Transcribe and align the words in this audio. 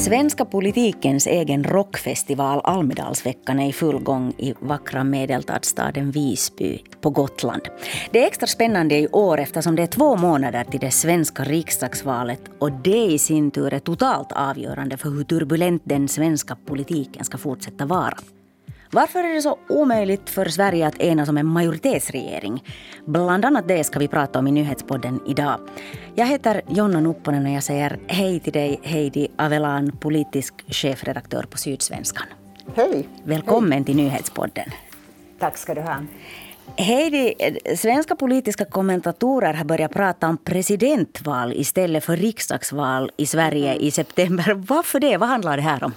Svenska 0.00 0.44
politikens 0.44 1.26
egen 1.26 1.64
rockfestival 1.64 2.60
Almedalsveckan 2.64 3.60
är 3.60 3.68
i 3.68 3.72
full 3.72 3.98
gång 3.98 4.34
i 4.38 4.54
vackra 4.60 5.04
medeltidsstaden 5.04 6.10
Visby 6.10 6.84
på 7.00 7.10
Gotland. 7.10 7.62
Det 8.10 8.22
är 8.22 8.26
extra 8.26 8.46
spännande 8.46 8.98
i 8.98 9.08
år 9.08 9.40
eftersom 9.40 9.76
det 9.76 9.82
är 9.82 9.86
två 9.86 10.16
månader 10.16 10.64
till 10.64 10.80
det 10.80 10.90
svenska 10.90 11.44
riksdagsvalet 11.44 12.40
och 12.58 12.72
det 12.72 13.04
i 13.04 13.18
sin 13.18 13.50
tur 13.50 13.74
är 13.74 13.78
totalt 13.78 14.32
avgörande 14.32 14.96
för 14.96 15.10
hur 15.10 15.24
turbulent 15.24 15.82
den 15.84 16.08
svenska 16.08 16.56
politiken 16.66 17.24
ska 17.24 17.38
fortsätta 17.38 17.86
vara. 17.86 18.18
Varför 18.92 19.24
är 19.24 19.34
det 19.34 19.42
så 19.42 19.58
omöjligt 19.68 20.30
för 20.30 20.44
Sverige 20.44 20.86
att 20.86 21.00
enas 21.00 21.28
om 21.28 21.36
en 21.36 21.46
majoritetsregering? 21.46 22.64
Bland 23.04 23.44
annat 23.44 23.68
det 23.68 23.84
ska 23.84 23.98
vi 23.98 24.08
prata 24.08 24.38
om 24.38 24.46
i 24.46 24.52
nyhetspodden 24.52 25.20
idag. 25.26 25.60
Jag 26.14 26.26
heter 26.26 26.62
Jonna 26.68 27.00
Nupponen 27.00 27.46
och 27.46 27.52
jag 27.52 27.62
säger 27.62 27.98
hej 28.06 28.40
till 28.40 28.52
dig 28.52 28.80
Heidi 28.82 29.28
Avelan, 29.36 29.96
politisk 29.96 30.54
chefredaktör 30.66 31.42
på 31.42 31.58
Sydsvenskan. 31.58 32.26
Hej! 32.74 33.08
Välkommen 33.24 33.72
hej. 33.72 33.84
till 33.84 33.96
nyhetspodden. 33.96 34.70
Tack 35.38 35.56
ska 35.58 35.74
du 35.74 35.80
ha. 35.80 35.96
Heidi, 36.76 37.34
svenska 37.76 38.16
politiska 38.16 38.64
kommentatorer 38.64 39.54
har 39.54 39.64
börjat 39.64 39.92
prata 39.92 40.28
om 40.28 40.36
presidentval 40.36 41.52
istället 41.52 42.04
för 42.04 42.16
riksdagsval 42.16 43.10
i 43.16 43.26
Sverige 43.26 43.74
i 43.74 43.90
september. 43.90 44.52
Varför 44.54 45.00
det? 45.00 45.16
Vad 45.16 45.28
handlar 45.28 45.56
det 45.56 45.62
här 45.62 45.84
om? 45.84 45.92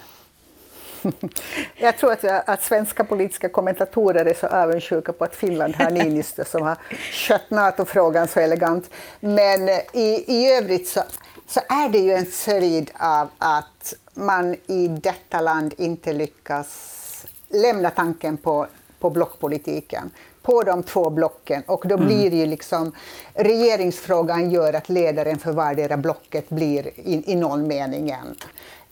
Jag 1.75 1.97
tror 1.97 2.11
att, 2.11 2.49
att 2.49 2.63
svenska 2.63 3.03
politiska 3.03 3.49
kommentatorer 3.49 4.25
är 4.25 4.33
så 4.33 4.47
avundsjuka 4.47 5.13
på 5.13 5.23
att 5.23 5.35
Finland 5.35 5.75
har 5.75 5.91
Niinistö 5.91 6.45
som 6.45 6.61
har 6.61 6.77
skött 7.11 7.49
NATO-frågan 7.49 8.27
så 8.27 8.39
elegant. 8.39 8.89
Men 9.19 9.69
i, 9.93 10.23
i 10.27 10.51
övrigt 10.51 10.87
så, 10.87 11.01
så 11.47 11.59
är 11.59 11.89
det 11.89 11.97
ju 11.97 12.11
en 12.11 12.25
följd 12.25 12.91
av 12.93 13.29
att 13.37 13.93
man 14.13 14.55
i 14.67 14.87
detta 14.87 15.41
land 15.41 15.73
inte 15.77 16.13
lyckas 16.13 17.25
lämna 17.49 17.89
tanken 17.89 18.37
på, 18.37 18.67
på 18.99 19.09
blockpolitiken 19.09 20.11
på 20.43 20.63
de 20.63 20.83
två 20.83 21.09
blocken 21.09 21.63
och 21.65 21.83
då 21.87 21.95
mm. 21.95 22.07
blir 22.07 22.33
ju 22.33 22.45
liksom 22.45 22.91
regeringsfrågan 23.33 24.51
gör 24.51 24.73
att 24.73 24.89
ledaren 24.89 25.39
för 25.39 25.51
vardera 25.51 25.97
blocket 25.97 26.49
blir 26.49 26.87
i, 26.87 27.31
i 27.31 27.35
någon 27.35 27.67
mening 27.67 28.09
en, 28.09 28.35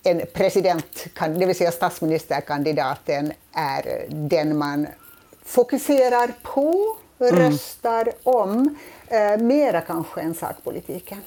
en 0.04 0.22
president, 0.34 1.08
det 1.20 1.46
vill 1.46 1.56
säga 1.56 1.72
statsministerkandidaten, 1.72 3.32
är 3.54 4.06
den 4.10 4.58
man 4.58 4.88
fokuserar 5.46 6.32
på, 6.42 6.98
mm. 7.20 7.36
röstar 7.36 8.02
mm. 8.02 8.14
om, 8.24 8.76
eh, 9.08 9.38
mera 9.38 9.82
kanske 9.82 10.22
än 10.22 10.34
sakpolitiken. 10.34 11.18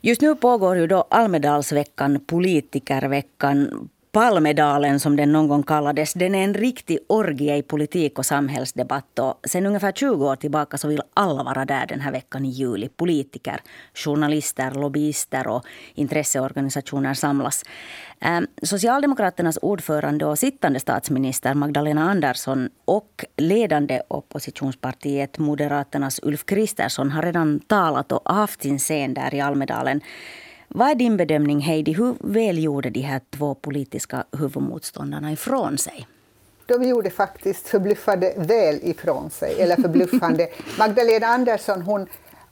Just 0.00 0.20
nu 0.20 0.34
pågår 0.34 0.76
ju 0.76 0.86
då 0.86 1.04
Almedalsveckan, 1.08 2.20
politikerveckan 2.26 3.88
Palmedalen 4.12 5.00
som 5.00 5.16
den 5.16 5.32
någon 5.32 5.48
gång 5.48 5.62
kallades, 5.62 6.14
den 6.14 6.34
är 6.34 6.44
en 6.44 6.54
riktig 6.54 6.98
orgie 7.06 7.56
i 7.56 7.62
politik 7.62 8.18
och 8.18 8.26
samhällsdebatt. 8.26 9.18
Och 9.18 9.40
sen 9.44 9.66
ungefär 9.66 9.92
20 9.92 10.26
år 10.26 10.36
tillbaka 10.36 10.78
så 10.78 10.88
vill 10.88 11.02
alla 11.14 11.42
vara 11.42 11.64
där 11.64 11.86
den 11.86 12.00
här 12.00 12.12
veckan 12.12 12.44
i 12.44 12.48
juli. 12.48 12.88
Politiker, 12.88 13.60
journalister, 13.94 14.70
lobbyister 14.70 15.46
och 15.46 15.64
intresseorganisationer 15.94 17.14
samlas. 17.14 17.62
Ehm, 18.20 18.46
Socialdemokraternas 18.62 19.58
ordförande 19.62 20.24
och 20.24 20.38
sittande 20.38 20.80
statsminister 20.80 21.54
Magdalena 21.54 22.10
Andersson 22.10 22.68
och 22.84 23.24
ledande 23.36 24.00
oppositionspartiet 24.08 25.38
Moderaternas 25.38 26.20
Ulf 26.22 26.44
Kristersson 26.44 27.10
har 27.10 27.22
redan 27.22 27.60
talat 27.60 28.12
och 28.12 28.34
haft 28.34 28.62
sin 28.62 28.78
scen 28.78 29.14
där 29.14 29.34
i 29.34 29.40
Almedalen. 29.40 30.00
Vad 30.74 30.90
är 30.90 30.94
din 30.94 31.16
bedömning, 31.16 31.60
Heidi? 31.60 31.92
Hur 31.92 32.14
väl 32.20 32.62
gjorde 32.62 32.90
de 32.90 33.00
här 33.00 33.20
två 33.30 33.54
politiska 33.54 34.24
huvudmotståndarna 34.38 35.32
ifrån 35.32 35.78
sig? 35.78 36.06
De 36.66 36.82
gjorde 36.82 37.10
faktiskt 37.10 37.68
förbluffande 37.68 38.34
väl 38.36 38.78
ifrån 38.82 39.30
sig. 39.30 39.60
Eller 39.60 39.76
förbluffande. 39.76 40.48
Magdalena 40.78 41.26
Andersson 41.26 41.82
hon, 41.82 42.06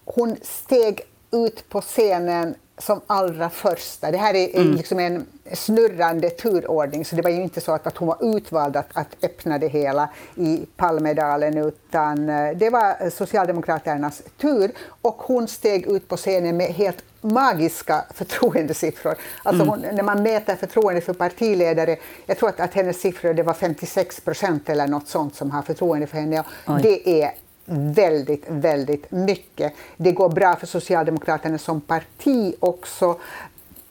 hon 0.05 0.37
steg 0.43 1.01
ut 1.33 1.69
på 1.69 1.81
scenen 1.81 2.55
som 2.79 3.01
allra 3.07 3.51
första. 3.51 4.11
Det 4.11 4.19
här 4.19 4.35
är 4.35 4.57
mm. 4.57 4.73
liksom 4.73 4.99
en 4.99 5.27
snurrande 5.53 6.31
turordning, 6.31 7.05
så 7.05 7.17
det 7.17 7.23
var 7.23 7.31
ju 7.31 7.43
inte 7.43 7.61
så 7.61 7.73
att, 7.73 7.97
hon 7.97 8.09
var 8.09 8.37
utvald 8.37 8.77
att, 8.77 8.89
att 8.93 9.17
öppna 9.23 9.59
det 9.59 9.69
hela 9.69 10.09
i 10.35 10.67
Palmedalen, 10.77 11.59
utan 11.59 12.29
eh, 12.29 12.57
det 12.57 12.71
var 12.71 13.11
Socialdemokraternas 13.11 14.23
tur. 14.41 14.73
Och 15.03 15.17
hon 15.17 15.49
steg 15.49 15.87
ut 15.87 16.09
på 16.09 16.17
scenen 16.17 16.57
med 16.57 16.67
helt 16.67 17.05
magiska 17.21 18.05
förtroendesiffror. 18.15 19.15
Alltså 19.43 19.65
hon, 19.65 19.85
mm. 19.85 19.97
när 19.97 20.03
man 20.03 20.23
mäter 20.23 20.57
förtroende 20.57 21.01
för 21.01 21.13
partiledare, 21.13 21.97
jag 22.27 22.39
tror 22.39 22.49
att, 22.49 22.61
att 22.61 22.75
hennes 22.75 23.01
siffror 23.01 23.35
det 23.35 23.43
var 23.43 23.55
56 23.55 24.21
procent 24.21 24.69
eller 24.69 24.87
något 24.87 25.09
sånt 25.09 25.35
som 25.35 25.51
har 25.51 25.63
förtroende 25.63 26.07
för 26.07 26.19
henne. 26.19 26.45
Det 26.83 27.23
är 27.23 27.31
väldigt, 27.73 28.45
väldigt 28.49 29.11
mycket. 29.11 29.73
Det 29.97 30.13
går 30.13 30.29
bra 30.29 30.57
för 30.57 30.67
Socialdemokraterna 30.67 31.59
som 31.59 31.81
parti 31.81 32.55
också. 32.61 33.21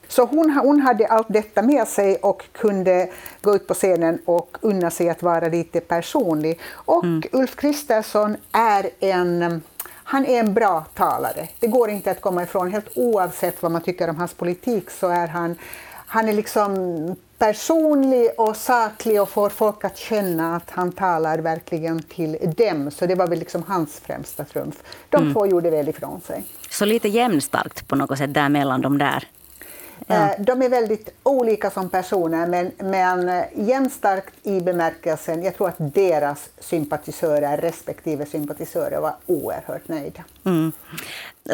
Så 0.07 0.25
hon, 0.25 0.49
hon 0.49 0.79
hade 0.79 1.07
allt 1.07 1.27
detta 1.29 1.61
med 1.61 1.87
sig 1.87 2.15
och 2.15 2.43
kunde 2.51 3.09
gå 3.41 3.55
ut 3.55 3.67
på 3.67 3.73
scenen 3.73 4.21
och 4.25 4.57
unna 4.61 4.91
sig 4.91 5.09
att 5.09 5.23
vara 5.23 5.47
lite 5.47 5.79
personlig. 5.79 6.59
Och 6.71 7.03
mm. 7.03 7.23
Ulf 7.31 7.55
Kristersson 7.55 8.37
är 8.51 8.89
en 8.99 9.61
han 10.11 10.25
är 10.25 10.39
en 10.39 10.53
bra 10.53 10.85
talare. 10.93 11.47
Det 11.59 11.67
går 11.67 11.89
inte 11.89 12.11
att 12.11 12.21
komma 12.21 12.43
ifrån. 12.43 12.71
Helt 12.71 12.87
oavsett 12.95 13.61
vad 13.61 13.71
man 13.71 13.81
tycker 13.81 14.09
om 14.09 14.15
hans 14.15 14.33
politik 14.33 14.89
så 14.89 15.07
är 15.07 15.27
han, 15.27 15.55
han 16.05 16.29
är 16.29 16.33
liksom 16.33 16.75
personlig 17.37 18.29
och 18.37 18.55
saklig 18.55 19.21
och 19.21 19.29
får 19.29 19.49
folk 19.49 19.83
att 19.83 19.97
känna 19.97 20.55
att 20.55 20.69
han 20.69 20.91
talar 20.91 21.39
verkligen 21.39 22.03
till 22.03 22.53
dem. 22.57 22.91
Så 22.91 23.05
det 23.05 23.15
var 23.15 23.27
väl 23.27 23.39
liksom 23.39 23.63
hans 23.67 23.99
främsta 23.99 24.45
trumf. 24.45 24.75
De 25.09 25.21
mm. 25.21 25.33
två 25.33 25.47
gjorde 25.47 25.69
väl 25.69 25.89
ifrån 25.89 26.21
sig. 26.21 26.43
Så 26.69 26.85
lite 26.85 27.07
jämnstarkt 27.07 27.87
på 27.87 27.95
något 27.95 28.17
sätt 28.17 28.33
där 28.33 28.49
mellan 28.49 28.81
de 28.81 28.97
där? 28.97 29.27
Ja. 30.11 30.15
Eh, 30.15 30.41
de 30.41 30.61
är 30.61 30.69
väldigt 30.69 31.09
olika 31.23 31.69
som 31.69 31.89
personer, 31.89 32.47
men, 32.47 32.71
men 32.77 33.29
eh, 33.29 33.45
jämnstarkt 33.55 34.33
i 34.43 34.61
bemärkelsen, 34.61 35.43
jag 35.43 35.55
tror 35.55 35.67
att 35.67 35.93
deras 35.93 36.49
sympatisörer, 36.59 37.57
respektive 37.57 38.25
sympatisörer, 38.25 38.99
var 38.99 39.15
oerhört 39.25 39.87
nöjda. 39.87 40.23
Mm. 40.45 40.71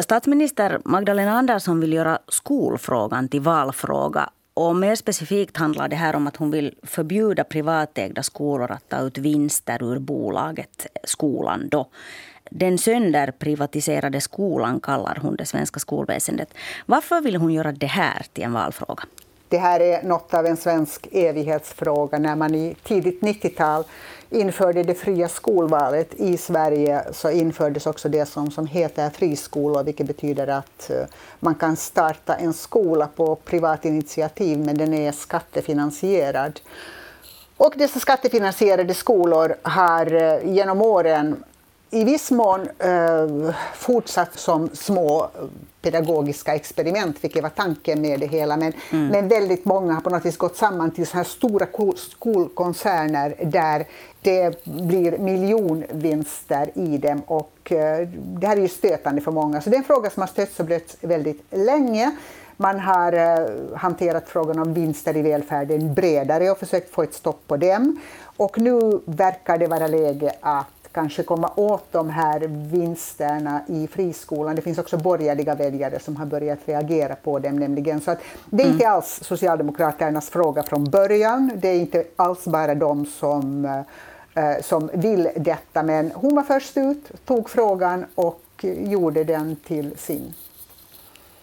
Statsminister 0.00 0.80
Magdalena 0.84 1.32
Andersson 1.32 1.80
vill 1.80 1.92
göra 1.92 2.18
skolfrågan 2.28 3.28
till 3.28 3.40
valfråga. 3.40 4.30
Och 4.54 4.76
mer 4.76 4.94
specifikt 4.94 5.56
handlar 5.56 5.88
det 5.88 5.96
här 5.96 6.16
om 6.16 6.26
att 6.26 6.36
hon 6.36 6.50
vill 6.50 6.74
förbjuda 6.82 7.44
privatägda 7.44 8.22
skolor 8.22 8.70
att 8.70 8.88
ta 8.88 9.00
ut 9.00 9.18
vinster 9.18 9.82
ur 9.82 9.98
bolaget 9.98 10.86
skolan. 11.04 11.68
Då. 11.68 11.88
Den 12.50 12.78
sönderprivatiserade 12.78 14.20
skolan 14.20 14.80
kallar 14.80 15.18
hon 15.22 15.36
det 15.36 15.46
svenska 15.46 15.80
skolväsendet. 15.80 16.48
Varför 16.86 17.20
vill 17.20 17.36
hon 17.36 17.52
göra 17.52 17.72
det 17.72 17.86
här 17.86 18.26
till 18.32 18.44
en 18.44 18.52
valfråga? 18.52 19.02
Det 19.48 19.58
här 19.58 19.80
är 19.80 20.02
något 20.02 20.34
av 20.34 20.46
en 20.46 20.56
svensk 20.56 21.08
evighetsfråga. 21.12 22.18
När 22.18 22.36
man 22.36 22.54
i 22.54 22.76
tidigt 22.82 23.20
90-tal 23.20 23.84
införde 24.30 24.82
det 24.82 24.94
fria 24.94 25.28
skolvalet 25.28 26.14
i 26.14 26.36
Sverige 26.36 27.04
så 27.12 27.30
infördes 27.30 27.86
också 27.86 28.08
det 28.08 28.26
som, 28.26 28.50
som 28.50 28.66
heter 28.66 29.10
friskolor, 29.10 29.84
vilket 29.84 30.06
betyder 30.06 30.46
att 30.46 30.90
eh, 30.90 31.04
man 31.40 31.54
kan 31.54 31.76
starta 31.76 32.34
en 32.34 32.52
skola 32.52 33.08
på 33.16 33.34
privat 33.34 33.84
initiativ, 33.84 34.58
men 34.58 34.78
den 34.78 34.94
är 34.94 35.12
skattefinansierad. 35.12 36.60
Och 37.56 37.72
dessa 37.76 38.00
skattefinansierade 38.00 38.94
skolor 38.94 39.56
har 39.62 40.14
eh, 40.14 40.54
genom 40.54 40.82
åren 40.82 41.44
i 41.90 42.04
viss 42.04 42.30
mån 42.30 42.68
eh, 42.78 43.54
fortsatt 43.74 44.38
som 44.38 44.68
små 44.72 45.28
pedagogiska 45.82 46.54
experiment, 46.54 47.16
vilket 47.20 47.42
var 47.42 47.50
tanken 47.50 48.00
med 48.00 48.20
det 48.20 48.26
hela. 48.26 48.56
Men, 48.56 48.72
mm. 48.92 49.06
men 49.06 49.28
väldigt 49.28 49.64
många 49.64 49.94
har 49.94 50.00
på 50.00 50.10
något 50.10 50.26
vis 50.26 50.36
gått 50.36 50.56
samman 50.56 50.90
till 50.90 51.06
så 51.06 51.16
här 51.16 51.24
stora 51.24 51.66
skolkoncerner 51.96 53.34
där 53.42 53.86
det 54.22 54.64
blir 54.64 55.18
miljonvinster 55.18 56.70
i 56.74 56.98
dem. 56.98 57.22
Och, 57.26 57.72
eh, 57.72 58.08
det 58.08 58.46
här 58.46 58.56
är 58.56 58.60
ju 58.60 58.68
stötande 58.68 59.20
för 59.20 59.32
många. 59.32 59.60
Så 59.60 59.70
det 59.70 59.76
är 59.76 59.78
en 59.78 59.84
fråga 59.84 60.10
som 60.10 60.20
har 60.20 60.28
stötts 60.28 60.60
och 60.60 60.66
blötts 60.66 60.96
väldigt 61.00 61.42
länge. 61.50 62.16
Man 62.56 62.80
har 62.80 63.12
eh, 63.12 63.46
hanterat 63.76 64.24
frågan 64.28 64.58
om 64.58 64.74
vinster 64.74 65.16
i 65.16 65.22
välfärden 65.22 65.94
bredare 65.94 66.50
och 66.50 66.58
försökt 66.58 66.94
få 66.94 67.02
ett 67.02 67.14
stopp 67.14 67.40
på 67.46 67.56
dem. 67.56 68.00
Och 68.36 68.58
nu 68.58 69.00
verkar 69.04 69.58
det 69.58 69.66
vara 69.66 69.86
läge 69.86 70.32
att 70.40 70.66
kanske 70.96 71.22
komma 71.22 71.50
åt 71.56 71.92
de 71.92 72.10
här 72.10 72.40
vinsterna 72.48 73.60
i 73.66 73.86
friskolan. 73.86 74.56
Det 74.56 74.62
finns 74.62 74.78
också 74.78 74.96
borgerliga 74.96 75.54
väljare 75.54 75.98
som 76.00 76.16
har 76.16 76.26
börjat 76.26 76.58
reagera 76.64 77.16
på 77.16 77.38
dem. 77.38 77.56
Nämligen. 77.58 78.00
Så 78.00 78.10
att 78.10 78.18
det 78.50 78.62
är 78.62 78.66
mm. 78.66 78.74
inte 78.74 78.88
alls 78.88 79.20
Socialdemokraternas 79.22 80.30
fråga 80.30 80.62
från 80.62 80.84
början. 80.84 81.50
Det 81.56 81.68
är 81.68 81.74
inte 81.74 82.04
alls 82.16 82.44
bara 82.44 82.74
de 82.74 83.06
som, 83.06 83.64
eh, 84.34 84.62
som 84.62 84.90
vill 84.94 85.28
detta. 85.36 85.82
Men 85.82 86.12
hon 86.14 86.34
var 86.34 86.42
först 86.42 86.76
ut, 86.76 87.26
tog 87.26 87.50
frågan 87.50 88.06
och 88.14 88.42
gjorde 88.62 89.24
den 89.24 89.56
till 89.56 89.96
sin. 89.96 90.34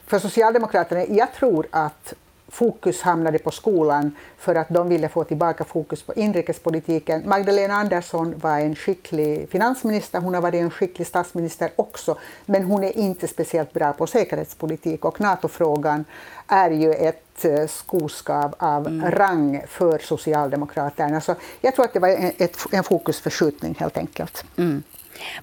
För 0.06 0.20
Socialdemokraterna, 0.20 1.06
jag 1.06 1.34
tror 1.34 1.68
att 1.72 2.14
fokus 2.54 3.02
hamnade 3.02 3.40
på 3.40 3.52
skolan 3.52 4.16
för 4.38 4.56
att 4.56 4.70
de 4.70 4.90
ville 4.90 5.10
få 5.10 5.24
tillbaka 5.24 5.64
fokus 5.64 6.04
på 6.04 6.14
inrikespolitiken. 6.14 7.24
Magdalena 7.26 7.74
Andersson 7.74 8.34
var 8.38 8.60
en 8.60 8.76
skicklig 8.76 9.50
finansminister, 9.50 10.20
hon 10.20 10.34
har 10.34 10.42
varit 10.42 10.62
en 10.62 10.72
skicklig 10.72 11.08
statsminister 11.08 11.72
också, 11.76 12.18
men 12.46 12.64
hon 12.64 12.84
är 12.84 12.98
inte 12.98 13.28
speciellt 13.28 13.74
bra 13.74 13.94
på 13.94 14.08
säkerhetspolitik 14.08 15.06
och 15.06 15.22
NATO-frågan 15.22 16.06
är 16.48 16.72
ju 16.72 16.94
ett 16.94 17.46
eh, 17.46 17.68
skoskav 17.68 18.56
av 18.58 18.88
mm. 18.88 19.12
rang 19.12 19.62
för 19.68 20.00
Socialdemokraterna. 20.00 21.22
Så 21.22 21.36
jag 21.62 21.76
tror 21.76 21.86
att 21.86 21.94
det 21.94 22.00
var 22.00 22.10
en, 22.10 22.32
ett, 22.38 22.58
en 22.72 22.84
fokusförskjutning 22.84 23.76
helt 23.80 23.98
enkelt. 23.98 24.46
Mm. 24.58 24.84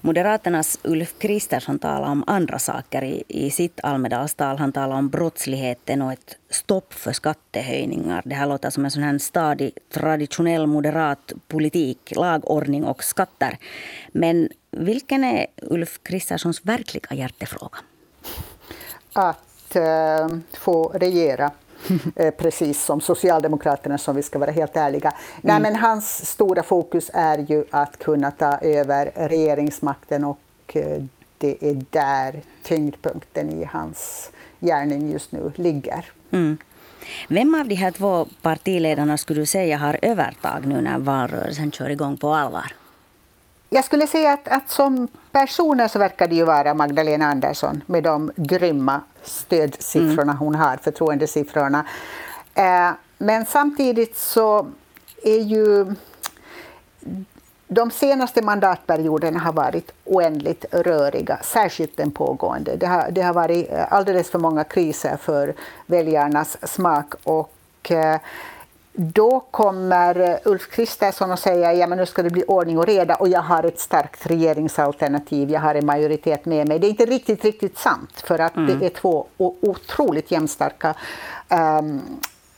Moderaternas 0.01 0.79
Ulf 0.83 1.13
Kristersson 1.17 1.79
talar 1.79 2.07
om 2.07 2.23
andra 2.27 2.59
saker 2.59 3.03
i, 3.03 3.23
i 3.27 3.51
sitt 3.51 3.79
Almedalstal. 3.83 4.57
Han 4.57 4.71
talar 4.71 4.95
om 4.95 5.09
brottsligheten 5.09 6.01
och 6.01 6.13
ett 6.13 6.37
stopp 6.49 6.93
för 6.93 7.11
skattehöjningar. 7.11 8.21
Det 8.25 8.35
här 8.35 8.47
låter 8.47 8.69
som 8.69 8.85
en 8.85 8.91
sån 8.91 9.03
här 9.03 9.17
stadig, 9.17 9.77
traditionell 9.93 10.67
moderat 10.67 11.33
politik, 11.47 12.13
lagordning 12.15 12.83
och 12.83 13.03
skatter. 13.03 13.57
Men 14.11 14.49
vilken 14.71 15.23
är 15.23 15.47
Ulf 15.61 15.99
Kristerssons 16.03 16.65
verkliga 16.65 17.15
hjärtefråga? 17.15 17.77
Att 19.13 19.75
äh, 19.75 20.27
få 20.53 20.91
regera 20.93 21.51
precis 22.37 22.83
som 22.83 23.01
Socialdemokraterna, 23.01 23.97
som 23.97 24.15
vi 24.15 24.23
ska 24.23 24.39
vara 24.39 24.51
helt 24.51 24.77
ärliga. 24.77 25.09
Mm. 25.09 25.17
Nej, 25.41 25.59
men 25.59 25.75
hans 25.75 26.25
stora 26.25 26.63
fokus 26.63 27.11
är 27.13 27.37
ju 27.37 27.63
att 27.69 27.99
kunna 27.99 28.31
ta 28.31 28.57
över 28.57 29.11
regeringsmakten 29.15 30.23
och 30.23 30.39
eh, 30.73 31.03
det 31.37 31.57
är 31.61 31.83
där 31.89 32.41
tyngdpunkten 32.63 33.49
i 33.49 33.65
hans 33.65 34.31
gärning 34.59 35.11
just 35.11 35.31
nu 35.31 35.51
ligger. 35.55 36.05
Mm. 36.31 36.57
Vem 37.27 37.55
av 37.55 37.67
de 37.67 37.75
här 37.75 37.91
två 37.91 38.27
partiledarna 38.41 39.17
skulle 39.17 39.41
du 39.41 39.45
säga 39.45 39.77
har 39.77 39.99
övertag 40.01 40.65
nu 40.65 40.81
när 40.81 40.99
valrörelsen 40.99 41.71
kör 41.71 41.89
igång 41.89 42.17
på 42.17 42.33
allvar? 42.33 42.73
Jag 43.73 43.85
skulle 43.85 44.07
säga 44.07 44.33
att, 44.33 44.47
att 44.47 44.69
som 44.69 45.07
personer 45.31 45.87
så 45.87 45.99
verkar 45.99 46.27
det 46.27 46.35
ju 46.35 46.43
vara 46.43 46.73
Magdalena 46.73 47.25
Andersson 47.25 47.83
med 47.85 48.03
de 48.03 48.31
grymma 48.35 49.01
stödsiffrorna 49.23 50.31
mm. 50.31 50.37
hon 50.37 50.55
har, 50.55 50.77
förtroendesiffrorna. 50.77 51.85
Eh, 52.55 52.91
men 53.17 53.45
samtidigt 53.45 54.17
så 54.17 54.67
är 55.23 55.39
ju 55.39 55.95
de 57.67 57.91
senaste 57.91 58.41
mandatperioderna 58.41 59.39
har 59.39 59.53
varit 59.53 59.91
oändligt 60.05 60.65
röriga, 60.71 61.39
särskilt 61.43 61.97
den 61.97 62.11
pågående. 62.11 62.75
Det 62.75 62.85
har, 62.87 63.11
det 63.11 63.21
har 63.21 63.33
varit 63.33 63.69
alldeles 63.89 64.29
för 64.29 64.39
många 64.39 64.63
kriser 64.63 65.17
för 65.17 65.53
väljarnas 65.85 66.57
smak. 66.73 67.13
Och, 67.23 67.91
eh, 67.91 68.19
då 68.93 69.39
kommer 69.39 70.39
Ulf 70.45 70.69
Kristersson 70.71 71.31
att 71.31 71.39
säga 71.39 71.83
att 71.83 71.97
nu 71.97 72.05
ska 72.05 72.23
det 72.23 72.29
bli 72.29 72.43
ordning 72.47 72.77
och 72.77 72.85
reda 72.85 73.15
och 73.15 73.27
jag 73.29 73.41
har 73.41 73.63
ett 73.63 73.79
starkt 73.79 74.25
regeringsalternativ, 74.25 75.49
jag 75.49 75.59
har 75.59 75.75
en 75.75 75.85
majoritet 75.85 76.45
med 76.45 76.67
mig. 76.67 76.79
Det 76.79 76.87
är 76.87 76.89
inte 76.89 77.05
riktigt, 77.05 77.45
riktigt 77.45 77.77
sant 77.77 78.23
för 78.25 78.39
att 78.39 78.55
mm. 78.55 78.79
det 78.79 78.85
är 78.85 78.89
två 78.89 79.25
otroligt 79.37 80.31
jämnstarka 80.31 80.95
um, 81.79 82.01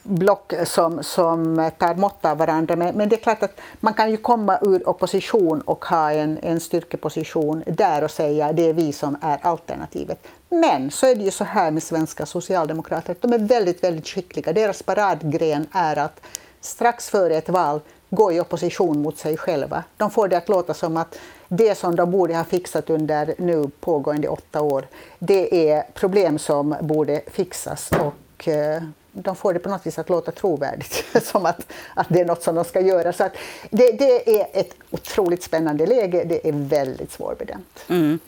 block 0.03 0.53
som, 0.65 1.03
som 1.03 1.71
tar 1.77 1.95
mått 1.95 2.25
av 2.25 2.37
varandra. 2.37 2.75
Men, 2.75 2.95
men, 2.95 3.09
det 3.09 3.15
är 3.15 3.21
klart 3.21 3.43
att 3.43 3.59
man 3.79 3.93
kan 3.93 4.11
ju 4.11 4.17
komma 4.17 4.57
ur 4.61 4.89
opposition 4.89 5.61
och 5.61 5.85
ha 5.85 6.11
en, 6.11 6.39
en 6.41 6.59
styrkeposition 6.59 7.63
där 7.67 8.03
och 8.03 8.11
säga 8.11 8.53
det 8.53 8.69
är 8.69 8.73
vi 8.73 8.93
som 8.93 9.17
är 9.21 9.37
alternativet. 9.41 10.27
Men 10.53 10.91
så 10.91 11.07
är 11.07 11.15
det 11.15 11.23
ju 11.23 11.31
så 11.31 11.43
här 11.43 11.71
med 11.71 11.83
svenska 11.83 12.25
socialdemokrater, 12.25 13.11
att 13.11 13.21
de 13.21 13.33
är 13.33 13.39
väldigt, 13.39 13.83
väldigt 13.83 14.07
skickliga. 14.07 14.53
Deras 14.53 14.83
paradgren 14.83 15.67
är 15.71 15.97
att 15.97 16.21
strax 16.61 17.09
före 17.09 17.35
ett 17.35 17.49
val 17.49 17.79
gå 18.09 18.31
i 18.31 18.39
opposition 18.39 19.01
mot 19.01 19.17
sig 19.17 19.37
själva. 19.37 19.83
De 19.97 20.11
får 20.11 20.27
det 20.27 20.37
att 20.37 20.49
låta 20.49 20.73
som 20.73 20.97
att 20.97 21.19
det 21.47 21.75
som 21.75 21.95
de 21.95 22.11
borde 22.11 22.35
ha 22.35 22.43
fixat 22.43 22.89
under 22.89 23.35
nu 23.37 23.69
pågående 23.79 24.27
åtta 24.27 24.61
år, 24.61 24.87
det 25.19 25.69
är 25.69 25.83
problem 25.93 26.39
som 26.39 26.75
borde 26.81 27.21
fixas. 27.31 27.89
Och, 27.91 28.47
eh, 28.47 28.83
de 29.11 29.35
får 29.35 29.53
det 29.53 29.59
på 29.59 29.69
något 29.69 29.85
vis 29.85 29.99
att 29.99 30.09
låta 30.09 30.31
trovärdigt, 30.31 31.05
som 31.23 31.45
att, 31.45 31.73
att 31.95 32.07
det 32.09 32.19
är 32.19 32.25
något 32.25 32.43
som 32.43 32.55
de 32.55 32.65
ska 32.65 32.81
göra. 32.81 33.13
Så 33.13 33.23
att 33.23 33.35
det, 33.69 33.91
det 33.91 34.39
är 34.41 34.47
ett 34.53 34.73
otroligt 34.91 35.43
spännande 35.43 35.85
läge, 35.85 36.23
det 36.23 36.47
är 36.47 36.53
väldigt 36.53 37.11
svårbedömt. 37.11 37.85
Mm. 37.87 38.19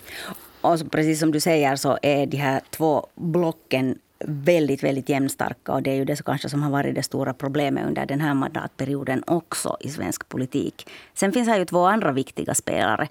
Och 0.65 0.91
precis 0.91 1.19
som 1.19 1.31
du 1.31 1.39
säger 1.39 1.75
så 1.75 1.97
är 2.01 2.25
de 2.25 2.37
här 2.37 2.61
två 2.69 3.07
blocken 3.15 3.99
väldigt, 4.25 4.83
väldigt 4.83 5.09
jämnstarka. 5.09 5.71
Och 5.71 5.83
det 5.83 5.91
är 5.91 5.95
ju 5.95 6.05
det 6.05 6.25
kanske 6.25 6.49
som 6.49 6.63
har 6.63 6.71
varit 6.71 6.95
det 6.95 7.03
stora 7.03 7.33
problemet 7.33 7.85
under 7.85 8.05
den 8.05 8.21
här 8.21 8.33
mandatperioden 8.33 9.23
också 9.27 9.77
i 9.79 9.89
svensk 9.89 10.29
politik. 10.29 10.89
Sen 11.13 11.31
finns 11.31 11.47
här 11.47 11.59
ju 11.59 11.65
två 11.65 11.85
andra 11.85 12.11
viktiga 12.11 12.53
spelare 12.53 13.07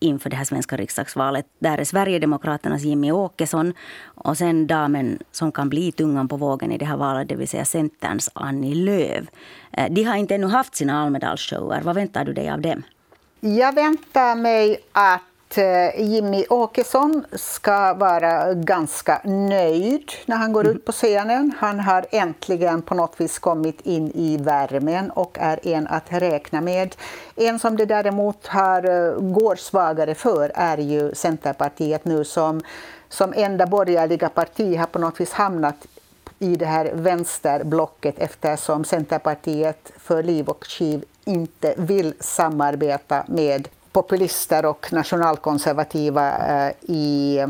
inför 0.00 0.30
det 0.30 0.36
här 0.36 0.44
svenska 0.44 0.76
riksdagsvalet. 0.76 1.46
Där 1.58 1.78
är 1.78 1.84
Sverigedemokraternas 1.84 2.82
Jimmy 2.82 3.12
Åkesson 3.12 3.72
och 4.14 4.38
sen 4.38 4.66
damen 4.66 5.18
som 5.32 5.52
kan 5.52 5.68
bli 5.68 5.92
tungan 5.92 6.28
på 6.28 6.36
vågen 6.36 6.72
i 6.72 6.78
det 6.78 6.84
här 6.84 6.96
valet, 6.96 7.28
det 7.28 7.36
vill 7.36 7.48
säga 7.48 7.64
Centerns 7.64 8.30
Annie 8.32 8.74
Lööf. 8.74 9.24
Eh, 9.72 9.92
de 9.92 10.02
har 10.02 10.16
inte 10.16 10.34
ännu 10.34 10.46
haft 10.46 10.74
sina 10.76 11.02
Almedalsshower. 11.02 11.80
Vad 11.80 11.94
väntar 11.94 12.24
du 12.24 12.32
dig 12.32 12.50
av 12.50 12.60
dem? 12.60 12.82
Jag 13.40 13.74
väntar 13.74 14.36
mig 14.36 14.78
att 14.92 15.22
att 15.48 15.58
eh, 15.58 16.04
Jimmy 16.04 16.44
Åkesson 16.50 17.26
ska 17.32 17.94
vara 17.94 18.54
ganska 18.54 19.20
nöjd 19.24 20.12
när 20.26 20.36
han 20.36 20.52
går 20.52 20.66
ut 20.66 20.84
på 20.84 20.92
scenen. 20.92 21.52
Han 21.58 21.80
har 21.80 22.06
äntligen 22.10 22.82
på 22.82 22.94
något 22.94 23.20
vis 23.20 23.38
kommit 23.38 23.80
in 23.80 24.10
i 24.14 24.36
värmen 24.36 25.10
och 25.10 25.38
är 25.40 25.66
en 25.68 25.86
att 25.86 26.12
räkna 26.12 26.60
med. 26.60 26.96
En 27.36 27.58
som 27.58 27.76
det 27.76 27.86
däremot 27.86 28.46
har, 28.46 28.84
eh, 28.84 29.20
går 29.20 29.56
svagare 29.56 30.14
för 30.14 30.52
är 30.54 30.78
ju 30.78 31.14
Centerpartiet 31.14 32.04
nu 32.04 32.24
som, 32.24 32.60
som 33.08 33.32
enda 33.36 33.66
borgerliga 33.66 34.28
parti 34.28 34.76
har 34.76 34.86
på 34.86 34.98
något 34.98 35.20
vis 35.20 35.32
hamnat 35.32 35.86
i 36.38 36.56
det 36.56 36.66
här 36.66 36.90
vänsterblocket 36.94 38.14
eftersom 38.18 38.84
Centerpartiet 38.84 39.92
för 39.98 40.22
liv 40.22 40.48
och 40.48 40.64
skiv 40.64 41.04
inte 41.24 41.74
vill 41.76 42.14
samarbeta 42.20 43.24
med 43.28 43.68
populister 43.98 44.66
och 44.66 44.92
nationalkonservativa 44.92 46.24
eh, 46.66 46.72
i 46.82 47.44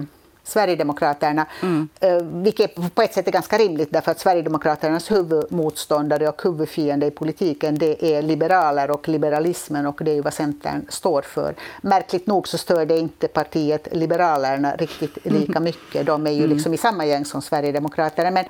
Sverigedemokraterna, 0.44 1.46
mm. 1.62 1.88
Eh, 2.00 2.16
vilket 2.22 2.94
på 2.94 3.02
ett 3.02 3.14
sätt 3.14 3.28
är 3.28 3.32
ganska 3.32 3.58
rimligt 3.58 3.92
därför 3.92 4.10
att 4.10 4.20
Sverigedemokraternas 4.20 5.10
huvudmotståndare 5.10 6.28
och 6.28 6.42
huvudfiende 6.42 7.06
i 7.06 7.10
politiken 7.10 7.78
det 7.78 8.16
är 8.16 8.22
liberaler 8.22 8.90
och 8.90 9.08
liberalismen 9.08 9.86
och 9.86 10.00
det 10.04 10.10
är 10.10 10.14
ju 10.14 10.20
vad 10.20 10.34
Centern 10.34 10.86
står 10.88 11.22
för. 11.22 11.54
Märkligt 11.82 12.26
nog 12.26 12.48
så 12.48 12.58
stör 12.58 12.86
det 12.86 12.98
inte 12.98 13.28
partiet 13.28 13.88
Liberalerna 13.92 14.76
riktigt 14.76 15.18
lika 15.24 15.60
mycket. 15.60 16.06
De 16.06 16.26
är 16.26 16.30
ju 16.30 16.44
mm. 16.44 16.50
liksom 16.50 16.74
i 16.74 16.76
samma 16.76 17.06
gäng 17.06 17.24
som 17.24 17.42
Sverigedemokraterna. 17.42 18.30
Men 18.30 18.44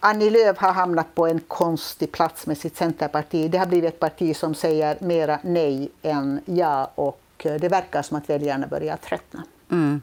Annie 0.00 0.30
Lööf 0.30 0.58
har 0.58 0.72
hamnat 0.72 1.14
på 1.14 1.26
en 1.26 1.40
konstig 1.40 2.12
plats 2.12 2.46
med 2.46 2.58
sitt 2.58 2.76
Centerparti. 2.76 3.50
Det 3.50 3.58
har 3.58 3.66
blivit 3.66 3.94
ett 3.94 4.00
parti 4.00 4.36
som 4.36 4.54
säger 4.54 4.96
mera 5.00 5.38
nej 5.42 5.90
än 6.02 6.40
ja 6.44 6.90
och 6.94 7.20
Eh, 7.38 7.54
det 7.54 7.68
verkar 7.68 8.02
som 8.02 8.16
att 8.16 8.30
väljarna 8.30 8.66
börjar 8.66 8.96
tröttna. 8.96 9.44
Mm. 9.70 10.02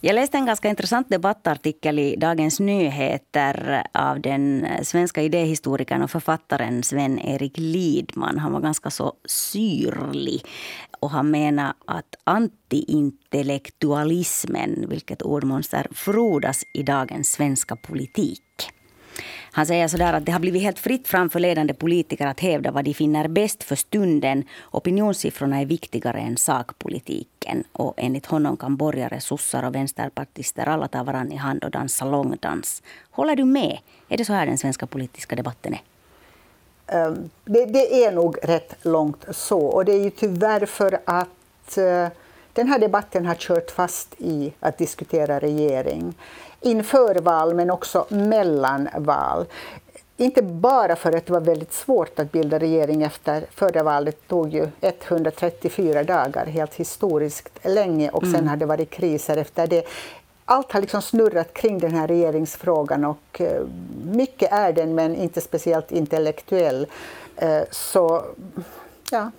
Jag 0.00 0.14
läste 0.14 0.38
en 0.38 0.46
ganska 0.46 0.68
intressant 0.68 1.08
debattartikel 1.08 1.98
i 1.98 2.16
Dagens 2.16 2.60
Nyheter 2.60 3.86
av 3.92 4.20
den 4.20 4.64
eh, 4.64 4.82
svenska 4.82 5.22
idéhistorikern 5.22 6.02
och 6.02 6.10
författaren 6.10 6.82
Sven-Erik 6.82 7.58
Lidman. 7.58 8.38
Han 8.38 8.52
var 8.52 8.60
ganska 8.60 8.90
så 8.90 9.12
syrlig 9.24 10.44
och 11.00 11.10
han 11.10 11.30
menar 11.30 11.74
att 11.84 12.14
antiintellektualismen, 12.24 14.86
vilket 14.88 15.22
ordmonster, 15.22 15.86
frodas 15.92 16.64
i 16.72 16.82
dagens 16.82 17.32
svenska 17.32 17.76
politik. 17.76 18.42
Han 19.52 19.66
säger 19.66 19.88
sådär 19.88 20.12
att 20.12 20.26
det 20.26 20.32
har 20.32 20.40
blivit 20.40 20.62
helt 20.62 20.78
fritt 20.78 21.08
fram 21.08 21.30
för 21.30 21.40
ledande 21.40 21.74
politiker 21.74 22.26
att 22.26 22.40
hävda 22.40 22.70
vad 22.70 22.84
de 22.84 22.94
finner 22.94 23.28
bäst 23.28 23.62
för 23.62 23.76
stunden. 23.76 24.44
Opinionssiffrorna 24.70 25.60
är 25.60 25.66
viktigare 25.66 26.18
än 26.18 26.36
sakpolitiken. 26.36 27.64
Och 27.72 27.94
enligt 27.96 28.26
honom 28.26 28.56
kan 28.56 28.76
borgare, 28.76 29.20
sossar 29.20 29.62
och 29.62 29.74
vänsterpartister 29.74 30.68
alla 30.68 30.88
ta 30.88 31.02
varandra 31.02 31.34
i 31.34 31.38
hand 31.38 31.64
och 31.64 31.70
dansa 31.70 32.04
långdans. 32.04 32.82
Håller 33.10 33.36
du 33.36 33.44
med? 33.44 33.78
Är 34.08 34.16
det 34.16 34.24
så 34.24 34.32
här 34.32 34.46
den 34.46 34.58
svenska 34.58 34.86
politiska 34.86 35.36
debatten 35.36 35.74
är? 35.74 35.82
Ehm, 36.86 37.30
det, 37.44 37.64
det, 37.64 38.04
är 38.04 38.12
nog 38.12 38.36
rätt 38.42 38.76
långt 38.82 39.24
så. 39.30 39.60
Och 39.60 39.84
det 39.84 39.92
är 39.92 40.04
ju 40.04 40.10
tyvärr 40.10 40.66
för 40.66 40.98
att 41.04 41.78
uh, 41.78 42.08
den 42.56 42.68
här 42.68 42.78
debatten 42.78 43.26
har 43.26 43.34
kört 43.34 43.70
fast 43.70 44.14
i 44.18 44.52
att 44.60 44.78
diskutera 44.78 45.38
regering 45.38 46.14
inför 46.60 47.14
val 47.14 47.54
men 47.54 47.70
också 47.70 48.06
mellan 48.08 48.88
val. 48.98 49.46
Inte 50.16 50.42
bara 50.42 50.96
för 50.96 51.12
att 51.16 51.26
det 51.26 51.32
var 51.32 51.40
väldigt 51.40 51.72
svårt 51.72 52.18
att 52.18 52.32
bilda 52.32 52.58
regering 52.58 53.02
efter 53.02 53.46
förra 53.50 53.82
valet. 53.82 54.16
Det 54.20 54.28
tog 54.28 54.54
ju 54.54 54.68
134 54.80 56.04
dagar, 56.04 56.46
helt 56.46 56.74
historiskt 56.74 57.58
länge 57.62 58.10
och 58.10 58.22
sen 58.22 58.34
mm. 58.34 58.48
har 58.48 58.56
det 58.56 58.66
varit 58.66 58.90
kriser 58.90 59.36
efter 59.36 59.66
det. 59.66 59.86
allt 60.44 60.72
har 60.72 60.80
liksom 60.80 61.02
snurrat 61.02 61.54
kring 61.54 61.78
den 61.78 61.94
här 61.94 62.08
regeringsfrågan 62.08 63.04
och 63.04 63.40
eh, 63.40 63.62
mycket 64.04 64.52
är 64.52 64.72
den 64.72 64.94
men 64.94 65.16
inte 65.16 65.40
speciellt 65.40 65.92
intellektuell. 65.92 66.86
Eh, 67.36 67.62
så 67.70 68.24
ja, 69.10 69.30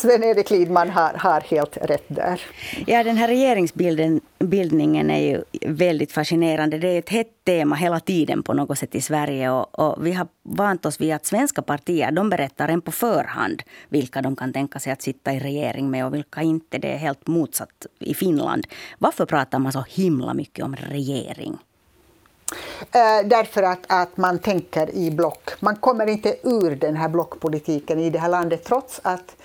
Sven-Erik 0.00 0.50
Lidman 0.50 0.90
har, 0.90 1.14
har 1.14 1.40
helt 1.40 1.76
rätt 1.76 2.04
där. 2.08 2.40
Ja, 2.86 3.04
den 3.04 3.16
här 3.16 3.28
regeringsbildningen 3.28 5.10
är 5.10 5.20
ju 5.20 5.42
väldigt 5.60 6.12
fascinerande. 6.12 6.78
Det 6.78 6.88
är 6.88 6.98
ett 6.98 7.08
hett 7.08 7.44
tema 7.44 7.76
hela 7.76 8.00
tiden 8.00 8.42
på 8.42 8.52
något 8.52 8.78
sätt 8.78 8.94
i 8.94 9.00
Sverige. 9.00 9.50
Och, 9.50 9.78
och 9.78 10.06
vi 10.06 10.12
har 10.12 10.26
vant 10.42 10.86
oss 10.86 11.00
vid 11.00 11.12
att 11.12 11.26
svenska 11.26 11.62
partier 11.62 12.12
de 12.12 12.30
berättar 12.30 12.68
en 12.68 12.80
på 12.80 12.92
förhand 12.92 13.62
vilka 13.88 14.22
de 14.22 14.36
kan 14.36 14.52
tänka 14.52 14.78
sig 14.78 14.92
att 14.92 15.02
sitta 15.02 15.32
i 15.32 15.38
regering 15.38 15.90
med 15.90 16.06
och 16.06 16.14
vilka 16.14 16.42
inte. 16.42 16.78
Det 16.78 16.92
är 16.92 16.98
helt 16.98 17.26
motsatt 17.26 17.86
i 17.98 18.14
Finland. 18.14 18.66
Varför 18.98 19.26
pratar 19.26 19.58
man 19.58 19.72
så 19.72 19.84
himla 19.88 20.34
mycket 20.34 20.64
om 20.64 20.76
regering? 20.76 21.58
Eh, 22.92 23.26
därför 23.28 23.62
att, 23.62 23.84
att 23.86 24.16
man 24.16 24.38
tänker 24.38 24.94
i 24.94 25.10
block. 25.10 25.50
Man 25.60 25.76
kommer 25.76 26.06
inte 26.06 26.36
ur 26.42 26.76
den 26.76 26.96
här 26.96 27.08
blockpolitiken 27.08 27.98
i 27.98 28.10
det 28.10 28.18
här 28.18 28.28
landet 28.28 28.64
trots 28.64 29.00
att 29.02 29.36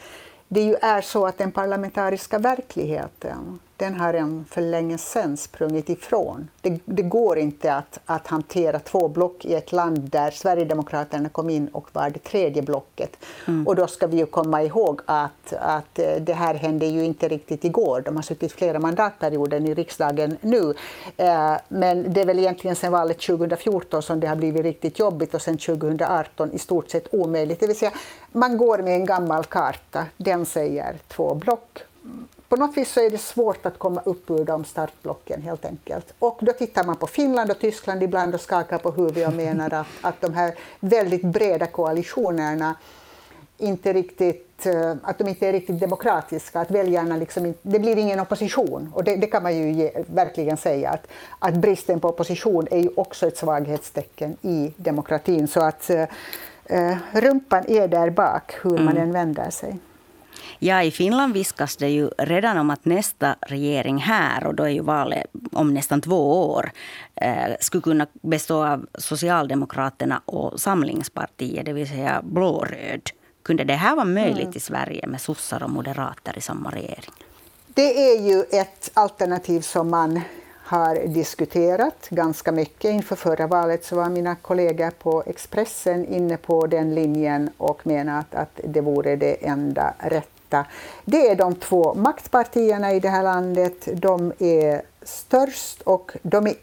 det 0.47 0.61
ju 0.61 0.75
är 0.81 1.01
så 1.01 1.25
att 1.25 1.37
den 1.37 1.51
parlamentariska 1.51 2.39
verkligheten 2.39 3.59
den 3.79 3.95
har 3.95 4.13
en 4.13 4.45
för 4.49 4.61
länge 4.61 4.97
sedan 4.97 5.37
sprungit 5.37 5.89
ifrån. 5.89 6.49
Det, 6.61 6.79
det, 6.85 7.01
går 7.01 7.37
inte 7.37 7.73
att, 7.73 7.99
att 8.05 8.27
hantera 8.27 8.79
två 8.79 9.07
block 9.07 9.45
i 9.45 9.53
ett 9.53 9.71
land 9.71 9.99
där 9.99 10.31
Sverigedemokraterna 10.31 11.29
kom 11.29 11.49
in 11.49 11.67
och 11.67 11.89
var 11.93 12.09
det 12.09 12.23
tredje 12.23 12.61
blocket. 12.61 13.17
Mm. 13.47 13.67
Och 13.67 13.75
då 13.75 13.87
ska 13.87 14.07
vi 14.07 14.17
ju 14.17 14.25
komma 14.25 14.63
ihåg 14.63 15.01
att, 15.05 15.53
att 15.53 15.99
eh, 15.99 16.15
det 16.21 16.33
här 16.33 16.53
hände 16.53 16.85
ju 16.85 17.05
inte 17.05 17.27
riktigt 17.27 17.65
igår. 17.65 18.01
De 18.05 18.15
har 18.15 18.23
suttit 18.23 18.51
flera 18.51 18.79
mandatperioder 18.79 19.65
i 19.65 19.73
riksdagen 19.73 20.37
nu. 20.41 20.73
Eh, 21.17 21.53
men 21.67 22.13
det 22.13 22.21
är 22.21 22.25
väl 22.25 22.39
egentligen 22.39 22.75
sedan 22.75 22.91
valet 22.91 23.19
2014 23.19 24.01
som 24.01 24.19
det 24.19 24.27
har 24.27 24.35
blivit 24.35 24.63
riktigt 24.63 24.99
jobbigt 24.99 25.33
och 25.33 25.41
sedan 25.41 25.57
2018 25.57 26.51
i 26.51 26.59
stort 26.59 26.89
sett 26.89 27.13
omöjligt. 27.13 27.59
Det 27.59 27.67
vill 27.67 27.79
säga, 27.79 27.91
man 28.31 28.57
går 28.57 28.77
med 28.77 28.93
en 28.93 29.05
gammal 29.05 29.43
karta. 29.43 30.05
Den 30.17 30.45
säger 30.45 30.97
två 31.07 31.35
block 31.35 31.83
på 32.49 32.55
något 32.55 32.77
vis 32.77 32.91
så 32.91 32.99
är 33.05 33.09
det 33.09 33.17
svårt 33.17 33.65
att 33.65 33.79
komma 33.79 34.01
upp 34.05 34.29
ur 34.29 34.45
de 34.45 34.65
startblocken 34.65 35.41
helt 35.41 35.65
enkelt. 35.65 36.13
Och 36.19 36.37
då 36.41 36.53
tittar 36.53 36.83
man 36.83 36.95
på 36.95 37.07
Finland 37.07 37.51
och 37.51 37.59
Tyskland 37.59 38.03
ibland 38.03 38.35
och 38.35 38.41
skakar 38.41 38.77
på 38.77 38.91
huvudet 38.91 39.27
och 39.27 39.33
menar 39.33 39.73
att, 39.73 39.87
att 40.01 40.21
de 40.21 40.33
här 40.33 40.55
väldigt 40.79 41.23
breda 41.23 41.65
koalitionerna 41.65 42.75
inte 43.57 43.93
riktigt, 43.93 44.65
eh, 44.65 44.95
att 45.03 45.17
de 45.17 45.27
inte 45.27 45.47
är 45.47 45.51
riktigt 45.51 45.79
demokratiska, 45.79 46.59
att 46.59 46.71
väljarna 46.71 47.17
liksom 47.17 47.53
det 47.61 47.79
blir 47.79 47.97
ingen 47.97 48.19
opposition. 48.19 48.91
Och 48.93 49.03
det, 49.03 49.15
det 49.15 49.27
kan 49.27 49.43
man 49.43 49.57
ju 49.57 49.71
ge, 49.71 49.91
verkligen 50.07 50.57
säga 50.57 50.89
att, 50.89 51.07
att 51.39 51.53
bristen 51.53 51.99
på 51.99 52.09
opposition 52.09 52.67
är 52.71 52.79
ju 52.79 52.89
också 52.95 53.27
ett 53.27 53.37
svaghetstecken 53.37 54.37
i 54.41 54.73
demokratin. 54.77 55.47
Så 55.47 55.61
att 55.61 55.89
eh, 55.89 56.03
eh 56.65 56.97
rumpan 57.11 57.63
är 57.67 57.87
där 57.87 58.09
bak 58.09 58.55
hur 58.61 58.77
man 58.77 58.97
mm. 58.97 58.97
än 58.97 59.11
vänder 59.11 59.49
sig. 59.49 59.79
Ja, 60.59 60.83
i 60.83 60.91
Finland 60.91 61.33
viskas 61.33 61.77
det 61.77 61.89
ju 61.89 62.09
redan 62.17 62.57
om 62.57 62.69
att 62.69 62.85
nästa 62.85 63.35
regering 63.41 63.97
här, 63.97 64.47
och 64.47 64.55
då 64.55 64.63
är 64.63 64.69
ju 64.69 64.81
valet 64.81 65.25
om 65.51 65.73
nästan 65.73 66.01
två 66.01 66.49
år, 66.51 66.71
eh, 67.15 67.55
skulle 67.59 67.81
kunna 67.81 68.07
bestå 68.21 68.65
av 68.65 68.85
Socialdemokraterna 68.97 70.21
och 70.25 70.59
Samlingspartiet, 70.59 71.65
det 71.65 71.73
vill 71.73 71.89
säga 71.89 72.21
blåröd. 72.23 73.09
Kunde 73.43 73.63
det 73.63 73.73
här 73.73 73.95
vara 73.95 74.05
möjligt 74.05 74.43
mm. 74.43 74.57
i 74.57 74.59
Sverige 74.59 75.07
med 75.07 75.21
sossar 75.21 75.63
och 75.63 75.69
moderater 75.69 76.37
i 76.37 76.41
samma 76.41 76.71
regering? 76.71 77.11
Det 77.67 78.11
är 78.11 78.21
ju 78.21 78.43
ett 78.51 78.91
alternativ 78.93 79.61
som 79.61 79.89
man 79.89 80.21
har 80.69 81.07
diskuterat 81.07 82.07
ganska 82.09 82.51
mycket. 82.51 82.91
Inför 82.91 83.15
förra 83.15 83.47
valet 83.47 83.85
så 83.85 83.95
var 83.95 84.09
mina 84.09 84.35
kollegor 84.35 84.89
på 84.89 85.23
Expressen 85.25 86.05
inne 86.05 86.37
på 86.37 86.67
den 86.67 86.95
linjen 86.95 87.49
och 87.57 87.87
menat 87.87 88.35
att 88.35 88.59
det 88.63 88.81
vore 88.81 89.15
det 89.15 89.45
enda 89.47 89.93
rätta 89.99 90.38
detta. 90.49 90.65
Det 91.05 91.29
är 91.29 91.35
de 91.35 91.55
två 91.55 91.93
maktpartierna 91.93 92.93
i 92.93 92.99
det 92.99 93.09
här 93.09 93.23
landet. 93.23 93.87
De 93.93 94.33
är 94.39 94.81
störst 95.03 95.81
och 95.81 96.11
de 96.21 96.47
är, 96.47 96.55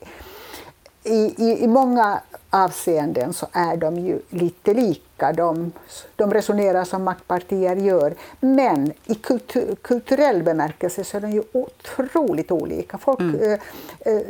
i, 1.03 1.35
i, 1.39 1.65
i 1.65 1.67
många 1.67 2.21
avseenden 2.51 3.33
så 3.33 3.47
är 3.53 3.77
de 3.77 3.99
ju 3.99 4.21
lite 4.31 4.75
lika. 4.75 5.33
De, 5.33 5.73
de 6.17 6.35
resonerar 6.35 6.85
som 6.85 7.05
maktpartier 7.05 7.77
gör. 7.77 8.15
Men 8.41 8.93
i 9.07 9.15
kultur, 9.15 9.77
kulturell 9.83 10.43
bemärkelse 10.43 11.05
så 11.05 11.17
är 11.17 11.21
de 11.21 11.31
ju 11.31 11.43
otroligt 11.53 12.51
olika. 12.51 12.99
Folk, 12.99 13.21
mm. 13.21 13.41
eh, 13.41 13.59
eh, 14.01 14.23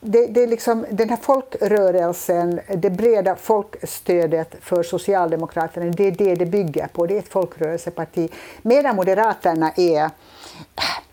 det, 0.00 0.26
det, 0.26 0.42
är 0.42 0.46
liksom 0.46 0.86
den 0.90 1.08
här 1.08 1.16
folkrörelsen, 1.16 2.60
det 2.76 2.90
breda 2.90 3.36
folkstödet 3.36 4.54
för 4.60 4.82
Socialdemokraterna, 4.82 5.86
det 5.90 6.06
är 6.06 6.10
det 6.10 6.34
det 6.34 6.46
bygger 6.46 6.86
på. 6.86 7.06
Det 7.06 7.14
är 7.14 7.18
ett 7.18 7.28
folkrörelseparti. 7.28 8.28
Medan 8.62 8.96
Moderaterna 8.96 9.72
är 9.76 10.02
äh, 10.04 10.10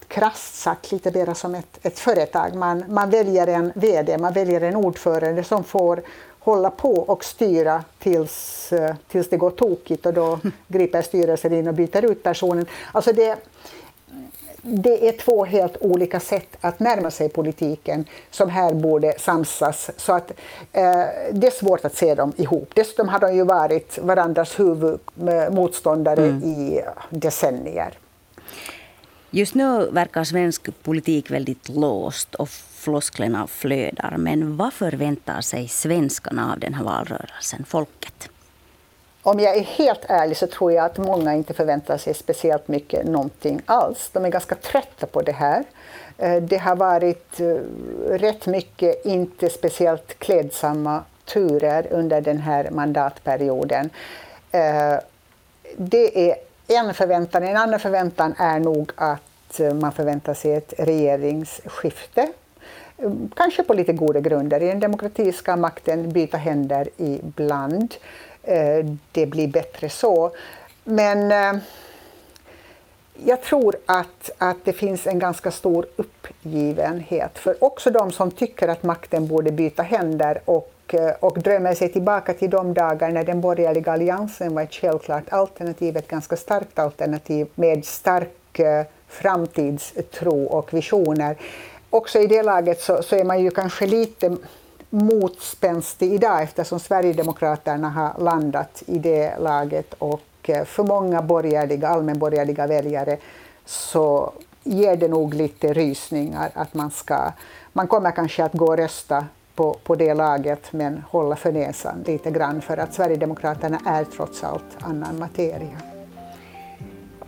krasst 0.07 0.55
sagt 0.55 0.91
lite 0.91 1.11
mer 1.11 1.33
som 1.33 1.55
ett, 1.55 1.79
ett 1.81 1.99
företag. 1.99 2.55
Man, 2.55 2.83
man 2.89 3.09
väljer 3.09 3.47
en 3.47 3.71
VD, 3.75 4.17
man 4.17 4.33
väljer 4.33 4.61
en 4.61 4.75
ordförande 4.75 5.43
som 5.43 5.63
får 5.63 6.01
hålla 6.39 6.69
på 6.69 6.93
och 6.93 7.23
styra 7.23 7.83
tills, 7.99 8.73
äh, 8.73 8.95
tills 9.07 9.29
det 9.29 9.37
går 9.37 9.51
tokigt 9.51 10.05
och 10.05 10.13
då 10.13 10.39
griper 10.67 11.01
styrelsen 11.01 11.53
in 11.53 11.67
och 11.67 11.73
byter 11.73 12.11
ut 12.11 12.23
personen. 12.23 12.65
Alltså 12.91 13.13
det, 13.13 13.37
det 14.67 15.07
är 15.07 15.12
två 15.12 15.45
helt 15.45 15.77
olika 15.81 16.19
sätt 16.19 16.57
att 16.62 16.79
närma 16.79 17.12
sig 17.12 17.29
politiken 17.29 18.05
som 18.31 18.50
här 18.50 18.74
borde 18.74 19.13
samsas. 19.19 19.91
Så 19.98 20.13
att, 20.13 20.31
eh, 20.72 20.84
det 21.31 21.48
är 21.48 21.60
svårt 21.60 21.86
att 21.86 21.95
se 21.95 22.15
dem 22.15 22.34
ihop. 22.36 22.72
Dessutom 22.75 23.10
har 23.10 23.19
de 23.19 23.36
ju 23.36 23.43
varit 23.43 24.00
varandras 24.01 24.60
huvudmotståndare 24.60 26.25
mm. 26.25 26.43
i 26.43 26.81
decennier. 27.10 27.98
Just 29.29 29.55
nu 29.55 29.89
verkar 29.91 30.24
svensk 30.24 30.84
politik 30.84 31.31
väldigt 31.31 31.69
låst 31.69 32.36
och 32.36 32.50
flosklerna 32.50 33.48
flödar. 33.48 34.15
Men 34.17 34.57
vad 34.57 34.74
förväntar 34.74 35.41
sig 35.41 35.67
svenskarna 35.67 36.53
av 36.53 36.60
den 36.60 36.74
här 36.74 36.84
valrörelsen, 36.84 37.65
folket? 37.67 38.29
Om 39.25 39.39
jag 39.39 39.58
är 39.58 39.62
helt 39.62 40.05
ärlig 40.08 40.38
så 40.38 40.48
tror 40.48 40.72
jag 40.72 40.86
att 40.86 40.98
många 40.98 41.34
inte 41.34 41.53
förväntar 41.53 41.98
sig 41.98 42.13
speciellt 42.13 42.67
mycket 42.67 43.05
någonting 43.05 43.62
alls. 43.65 44.10
De 44.13 44.25
är 44.25 44.29
ganska 44.29 44.55
trötta 44.55 45.08
på 45.08 45.22
det 45.22 45.32
här. 45.32 45.63
Eh, 46.17 46.36
det 46.41 46.58
har 46.58 46.75
varit 46.75 47.39
eh, 47.39 47.55
rätt 48.10 48.46
mycket 48.46 49.05
inte 49.05 49.50
speciellt 49.50 50.20
klädsamma 50.20 51.03
turer 51.25 51.88
under 51.91 52.22
den 52.22 52.38
här 52.38 52.70
mandatperioden. 52.72 53.89
Eh, 54.51 54.96
det 55.77 56.29
är 56.29 56.36
en 56.67 56.94
förväntan. 56.94 57.44
En 57.44 57.58
annan 57.58 57.79
förväntan 57.79 58.36
är 58.38 58.60
nog 58.60 58.91
att 58.96 59.60
man 59.82 59.91
förväntar 59.91 60.34
sig 60.34 60.53
ett 60.53 60.74
regeringsskifte. 60.77 62.27
Kanske 63.36 63.63
på 63.63 63.74
lite 63.74 63.94
goda 63.94 64.20
grunder. 64.20 64.63
I 64.63 64.70
en 64.70 64.79
demokrati 64.79 65.32
ska 65.32 65.55
makten 65.55 66.12
byta 66.12 66.38
händer 66.38 66.89
ibland. 66.98 67.96
Eh, 68.45 68.85
det 69.11 69.25
blir 69.25 69.47
bättre 69.47 69.89
så. 69.89 70.31
Men 70.83 71.31
eh, 71.31 71.61
jag 73.25 73.41
tror 73.41 73.75
att, 73.85 74.31
att 74.37 74.57
det 74.63 74.73
finns 74.73 75.07
en 75.07 75.19
ganska 75.19 75.51
stor 75.51 75.85
uppgivenhet 75.95 77.37
för 77.37 77.63
också 77.63 77.91
de 77.91 78.11
som 78.11 78.31
tycker 78.31 78.67
att 78.67 78.83
makten 78.83 79.27
borde 79.27 79.51
byta 79.51 79.83
händer 79.83 80.41
och, 80.45 80.73
eh, 80.87 81.11
och 81.19 81.41
drömmer 81.41 81.75
sig 81.75 81.91
tillbaka 81.91 82.33
till 82.33 82.49
de 82.49 82.73
dagar 82.73 83.09
när 83.09 83.23
den 83.23 83.41
borgerliga 83.41 83.91
alliansen 83.91 84.55
var 84.55 84.61
ett 84.61 84.73
självklart 84.73 85.29
alternativ, 85.29 85.97
ett 85.97 86.07
ganska 86.07 86.35
starkt 86.35 86.79
alternativ 86.79 87.47
med 87.55 87.85
stark 87.85 88.29
framtidstro 89.07 90.45
och 90.45 90.73
visioner. 90.73 91.37
Också 91.89 92.19
i 92.19 92.27
det 92.27 92.43
laget 92.43 92.81
så, 92.81 93.03
så 93.03 93.15
är 93.15 93.23
man 93.23 93.41
ju 93.41 93.51
kanske 93.51 93.85
lite 93.85 94.37
motspänstig 94.89 96.13
idag 96.13 96.43
eftersom 96.43 96.79
Sverigedemokraterna 96.79 97.89
har 97.89 98.23
landat 98.23 98.83
i 98.85 98.99
det 98.99 99.37
laget 99.39 99.93
och 99.97 100.21
eh, 100.43 100.65
för 100.65 100.83
många 100.83 101.21
borgerliga, 101.21 101.87
allmänborgerliga 101.87 102.67
väljare 102.67 103.17
så 103.65 104.33
ger 104.63 104.95
det 104.95 105.07
nog 105.07 105.33
lite 105.33 105.73
rysningar 105.73 106.51
att 106.53 106.73
man 106.73 106.91
ska, 106.91 107.31
man 107.73 107.87
kommer 107.87 108.11
kanske 108.11 108.43
att 108.43 108.53
gå 108.53 108.65
och 108.65 108.77
rösta 108.77 109.25
på, 109.55 109.73
på 109.83 109.95
det 109.95 110.13
laget 110.13 110.73
men 110.73 111.03
hålla 111.09 111.35
för 111.35 111.51
näsan 111.51 112.03
lite 112.07 112.31
grann 112.31 112.61
för 112.61 112.77
att 112.77 112.93
Sverigedemokraterna 112.93 113.79
är 113.85 114.03
trots 114.03 114.43
allt 114.43 114.77
annan 114.79 115.19
materia. 115.19 115.81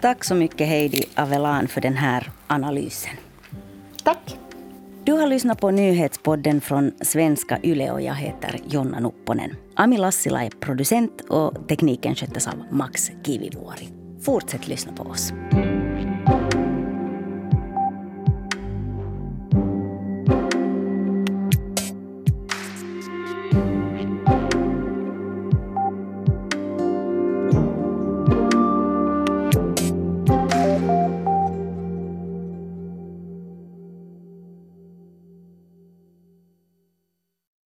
Tack 0.02 0.24
så 0.24 0.36
mycket 0.36 0.68
Heidi 0.68 1.04
Avelan 1.16 1.68
för 1.68 1.82
den 1.82 1.96
här 1.96 2.32
analysen. 2.48 3.14
Tack. 4.04 4.38
Du 5.08 5.14
har 5.14 5.28
lyssnat 5.28 5.62
på 5.62 5.72
nyhetspodden 5.72 6.62
från 6.62 6.92
svenska 7.02 7.60
YLE 7.64 7.92
och 7.92 8.02
jag 8.02 8.16
heter 8.16 8.60
Jonna 8.68 9.00
Nupponen. 9.00 9.56
Ami 9.76 9.98
Lassila 9.98 10.44
är 10.44 10.50
producent 10.50 11.22
och 11.30 11.68
tekniken 11.68 12.16
sköttes 12.16 12.48
av 12.48 12.54
Max 12.72 13.12
Kivivuori. 13.26 13.90
Fortsätt 14.22 14.68
lyssna 14.68 14.94
på 14.94 15.04
oss. 15.04 15.34